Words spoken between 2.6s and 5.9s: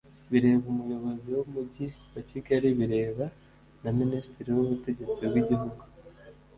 bireba na minisitiri w’ubutegetsi bw’igihuu